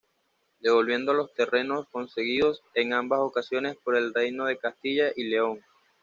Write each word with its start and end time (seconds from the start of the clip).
Devolviendo 0.61 1.13
los 1.13 1.31
terrenos 1.35 1.87
conseguidos 1.91 2.63
en 2.73 2.93
ambas 2.93 3.19
ocasiones 3.19 3.75
por 3.83 3.95
el 3.95 4.11
reino 4.15 4.45
de 4.45 4.57
Castilla 4.57 5.11
y 5.15 5.25
León. 5.25 5.61